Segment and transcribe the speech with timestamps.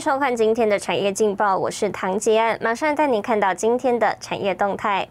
[0.00, 5.06] 收看今天的产业劲报，我是唐杰安，马上带您看到今天的产业动态。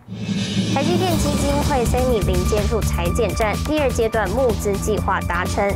[0.74, 5.70] 台积电基金会 semi 零接触裁减站第二阶段募资计划达成，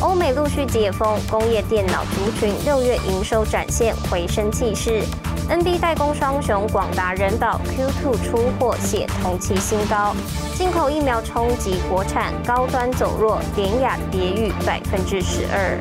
[0.00, 5.02] 欧美陆续解封，工业电脑族群六月营收展现回升气势。
[5.48, 10.12] NB 代工双雄广达、人保 Q2 出货写同期新高，
[10.54, 15.78] 进口疫苗冲击国产高端走弱，典雅跌逾百分之十二。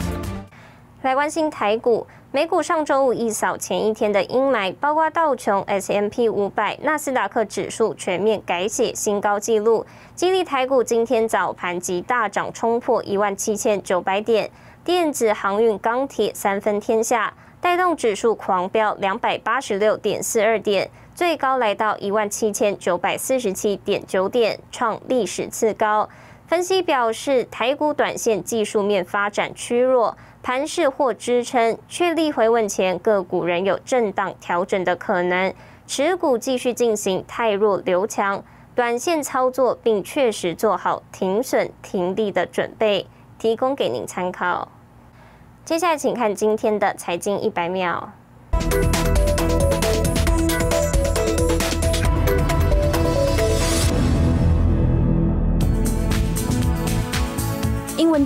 [1.01, 2.05] 来关心台股。
[2.35, 9.85] 美股上周五一扫前一天的阴霾，包括道琼、S M P 五百、纳斯达克指数全面改写新高纪录，
[10.15, 14.51] 激励台股今天早盘即大涨，冲破一万七千九百点。
[14.83, 26.09] 电子、航运、钢铁三分天下，带动指数狂飙两百八十六点四二点，最高来到一万七千九百四十七点九点，创历史次高。
[26.47, 30.17] 分析表示，台股短线技术面发展趋弱。
[30.45, 35.51] 盘势或支撑确立回稳前，个股仍有震荡调整的可能。
[35.87, 38.43] 持股继续进行太弱留强，
[38.75, 43.07] 短线操作，并确实做好停损停利的准备，
[43.39, 44.67] 提供给您参考。
[45.63, 48.11] 接下来，请看今天的财经一百秒。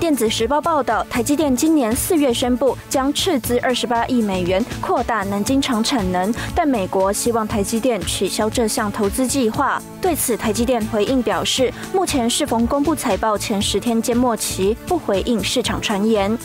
[0.09, 9.80] 电子时报报道，台积电今年四月宣布将斥资二十八亿美元扩大南京厂产能，但美国希望台积电取消这项投资计划。
[10.02, 16.35] 对此，台积电回应表示，目前适逢公布财报前十天间末期，不回应市场传言。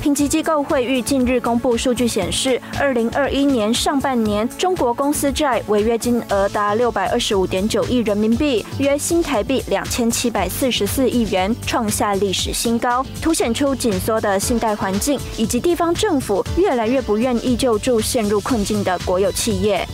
[0.00, 19.86] 评级机构惠誉近日公布数据显示，二零二一年上半年中国公司债违约金额达六百二十五点九亿人民币，约新台币两千七百四十四亿元，创下历史新高，凸显出紧缩的信贷环境以及地方政府越来越不愿意救助陷入困境的国有企业。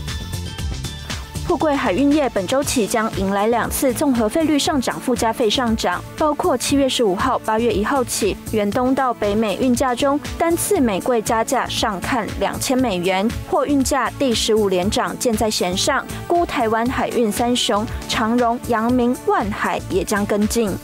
[1.46, 16.04] 富贵海运业本周起将迎来两次综合费率上涨，附加费上涨，包括七月十五号、八月一号起，远东到北美运价中单次每柜加价上看两千美元，货运价第十五连涨，箭在弦上。
[16.26, 20.76] 估台湾海运三雄长荣、阳明、万海也将跟进。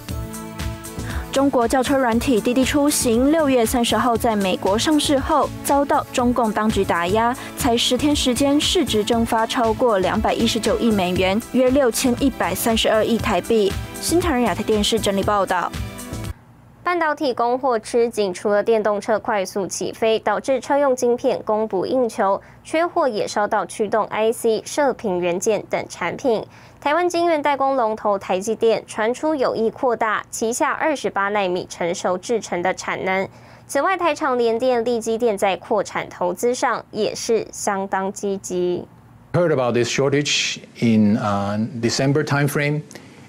[1.33, 13.73] 中国轿车软体滴滴出行六月三十号在美国上市后，遭到中共当局打压，才十天时间，市值蒸发超过两百一十九亿美元，约六千一百三十二亿台币。
[13.99, 15.73] 新唐人亚太电视整理报道。
[16.85, 26.45] 半导体供货吃紧，除了电动车快速起飞，导致车用晶片供不应求，缺货也烧到驱动 IC、射频元件等产品。
[26.83, 33.29] 台湾晶圆代工龙头台积电传出有意扩大旗下二十八纳米成熟制程的产能。
[33.69, 38.85] 此外，台厂联电、力基电在扩产投资上也是相当积极。
[39.33, 41.15] Heard about this shortage in
[41.81, 42.83] December timeframe,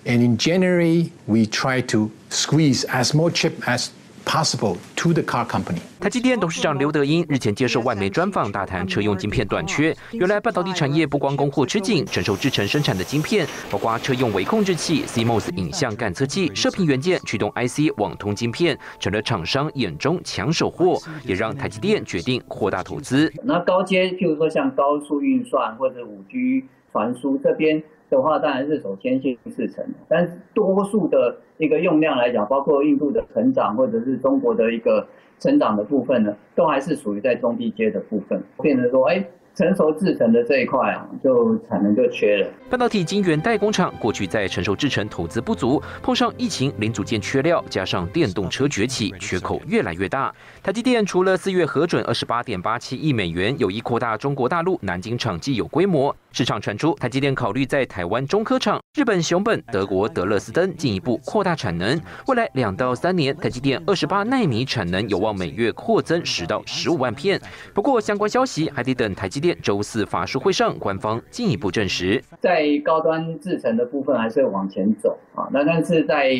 [0.04, 3.90] and in January we try to squeeze as more chip as
[4.26, 5.80] possible to the car company.
[6.00, 9.96] 台积电董事长刘德英日前接受外媒专访，大谈车用晶片短缺。
[10.12, 23.32] 原来半导体产业不光供货吃紧，承受制成生产的晶片，包括车用微控制器、CMOS 影像感测器、射频元件、驱动 IC、网通晶片，成了厂商眼中抢手货，也让台积电决定扩大投资。
[23.44, 27.82] 那高阶，譬如说像高速运算或者五 G 传输这边
[28.16, 35.08] 的话，当然是首先先制成，但多数的一个用量来讲，包括印度的成长或者是中国的一个。
[35.40, 39.26] 成长的部分呢，都还是属于在中低阶的部分，变成说，哎。
[39.56, 42.50] 成熟制成的这一块，就产能就缺了。
[42.72, 50.34] 半导体晶圆代工厂过去在成熟制成投资不足，碰上疫情零组件缺料，加上电动车崛起，缺口越来越大。
[50.64, 62.02] 台积电除了四月核准二十八点八七亿美元有意扩大中国大陆南京厂既有规模，市场传出台积电考虑在台湾中科厂、日本熊本、德国德勒斯登进一步扩大产能。
[62.28, 67.40] 未来两到三年，台积电二十八纳米产能有望每月扩增十到十五万片。
[67.72, 69.43] 不过相关消息还得等台积。
[69.56, 75.50] 周四法术会上，官方进一步证实，在高端制程的部分还是往前走啊。
[75.52, 76.32] 那但是在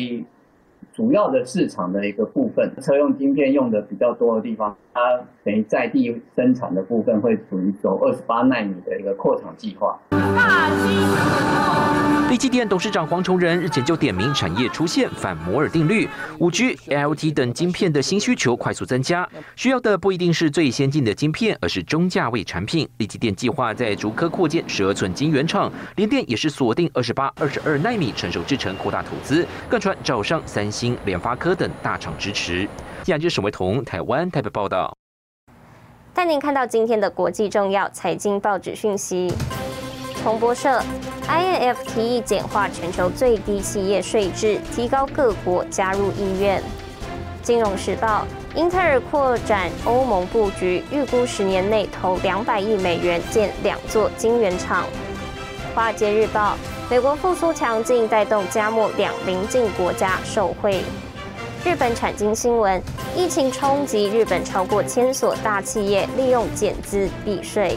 [0.94, 5.00] 主要的市场的一个部分，车用晶片用的比较多的地方，它
[5.42, 9.98] 等于在地生产的部分会属于走二十八纳米的一个扩厂计划。
[12.34, 16.08] 立基电董事长黄崇仁日前就点名产业出现反摩尔定律，
[16.40, 22.88] 五 G、LT 等晶片的新需求快速增加，需要的不一定是最先进的晶片，而是中价位产品。
[22.96, 32.68] 立基电计划在竹科扩建十二寸晶圆厂，联电也是锁定二十八、二十二纳米成熟制程扩大投资，更传找上三星、联发科等大厂支持。
[33.06, 34.92] 亚军沈维彤，台湾台北报道。
[36.12, 39.32] 带您看到今天的国际重要财经报纸讯息。
[40.24, 40.82] 彭博社
[41.28, 46.62] ，INF 提议简化全球最低企业税制，提高各国加入意愿。
[47.42, 54.86] 金融时报，英特尔扩展欧盟布局，预估十年内投两百亿美元建两座晶圆厂。
[55.74, 56.56] 华尔街日报，
[56.90, 60.82] 美国复苏强劲，带动加墨两邻近国家受惠。
[61.66, 62.82] 日本产经新闻，
[63.14, 67.76] 疫情冲击日本超过千所大企业利用减资避税。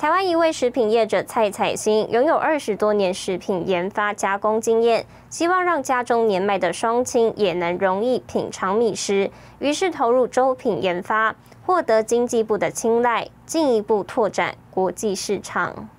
[0.00, 11.36] 台湾一位食品业者蔡彩欣拥有二十多年食品研发加工经验，希望让家中年迈的双亲也能容易品尝米食，于是投入粥品研发，
[11.66, 15.90] 获得经济部的青睐，进一步拓展国际市场。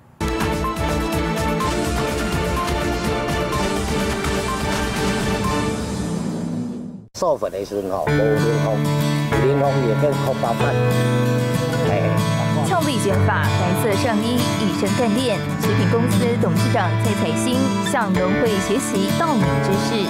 [7.14, 8.82] 授粉的时候，无冷风，
[9.30, 10.74] 冷风也变空包饭，
[12.82, 12.84] 哎。
[12.84, 15.38] 俏丽卷发，白色上衣，一身干练。
[15.60, 17.56] 食品公司董事长蔡彩欣
[17.90, 20.04] 向农会学习稻米知识，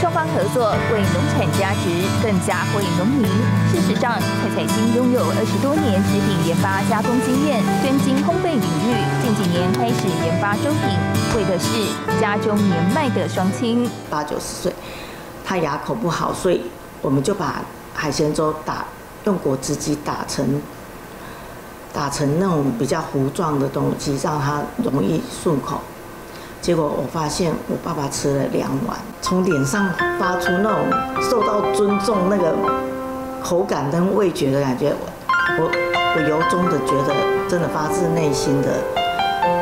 [0.00, 3.28] 双方合作为农产加值，更加惠农民。
[3.70, 8.96] 事实上，蔡彩欣拥有二十多年食品研发加工经验，专精烘焙领域。
[9.22, 10.96] 近几年开始研发粥品，
[11.36, 11.68] 为的是
[12.20, 14.72] 家中年迈的双亲，八九十岁，
[15.44, 16.62] 他牙口不好，所以
[17.02, 17.60] 我们就把
[17.94, 18.84] 海鲜粥打。
[19.24, 20.60] 用果汁机打成
[21.92, 25.80] 打成那种比较糊状的东西，让它容易顺口。
[26.60, 30.86] 结果我发现我爸爸吃了两碗，从脸上发出那种
[31.20, 32.54] 受到尊重、那个
[33.42, 34.94] 口感跟味觉的感觉，
[35.58, 35.70] 我
[36.14, 37.14] 我由衷的觉得，
[37.48, 38.68] 真的发自内心的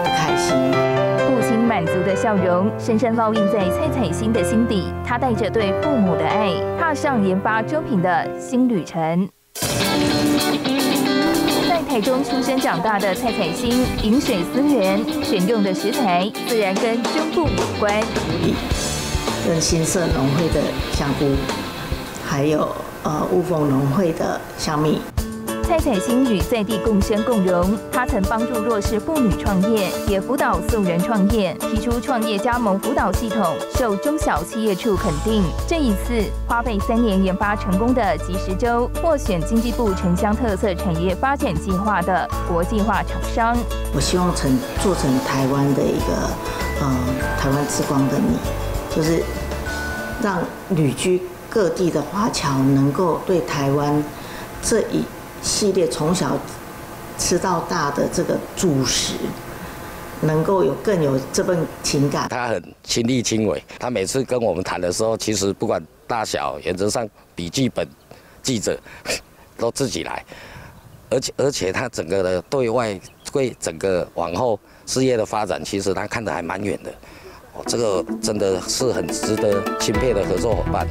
[0.05, 0.55] 开心。
[1.19, 4.93] 父亲满足的笑容，深深烙印在蔡彩欣的心底。
[5.03, 9.29] 他带着对父母的爱，踏上研发粥品的新旅程。
[11.69, 18.02] 在台中出生长大的蔡彩欣，饮水思源，选用的食材自然跟胸部有关。
[19.47, 20.61] 跟新色农会的
[20.93, 21.35] 香菇，
[22.25, 22.69] 还有
[23.02, 25.00] 呃雾峰农会的香米。
[25.71, 35.45] 蔡彩欣与在地共生共荣，她曾帮助弱势妇女创业，也辅导素人创业，提出创业加盟辅导系统，受中小企业处肯定。
[35.69, 43.57] 这一次花费三年研发成功的即时粥，获选经济部城乡特色产业发展计划的国际化厂商。
[43.95, 44.51] 我希望成
[44.83, 46.31] 做成台湾的一个，
[46.81, 46.97] 呃，
[47.39, 48.37] 台湾之光的你，
[48.93, 49.23] 就是
[50.21, 54.03] 让旅居各地的华侨能够对台湾
[54.61, 55.05] 这一。
[55.43, 56.39] 系列从小
[57.19, 59.15] 吃到大的这个主食，
[60.23, 62.29] 能够有更有这份情感。
[62.29, 67.87] 他很亲力亲为，他每次跟我们谈的时候，其实不管大小，原则上笔记本
[68.43, 68.79] 记者
[69.59, 70.25] 都自己来，
[71.11, 72.99] 而且而且他整个的对外
[73.33, 76.91] 对整个往后事业的发展，其实他看得还蛮远的。
[77.53, 80.87] 哦，这个真的是很值得钦佩的合作伙伴。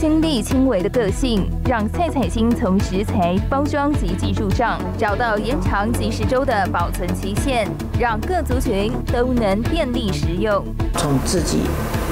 [0.00, 10.64] 亲力亲为的个性，让蔡彩欣从食材、包装及技术上找到延长即食粥的保存期限，让各族群都能便利食用。
[10.94, 11.62] 从自己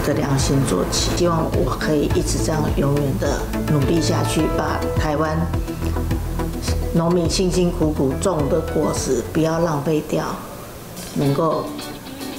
[0.04, 3.38] 的良心做起，希望我可以一直这样永远的
[3.70, 5.38] 努力下去，把台湾
[6.92, 10.24] 农民辛辛苦苦种的果实不要浪费掉，
[11.14, 11.66] 能够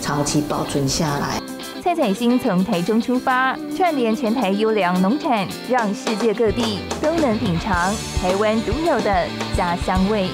[0.02, 1.47] 长期保存下来。
[1.88, 7.74] 蔡彩星从台中出发，串联全台优良农产，让世界各地都能品尝
[8.22, 9.26] 台湾独有的
[9.56, 10.28] 家乡味。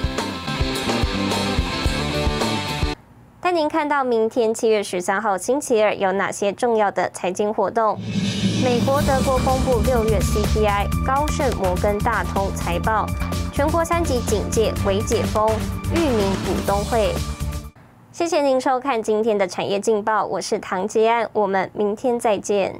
[3.40, 8.00] 带您看到明天七月十三号星期二有哪些重要的财经活动？
[8.64, 13.06] 美国、德国公布六月 CPI，高盛、摩根大通财报，
[13.52, 15.48] 全国三级警戒为解封，
[15.94, 17.14] 裕民股东会。
[18.14, 22.72] 谢谢您收看今天的产业劲报，我是唐杰安，我们明天再见。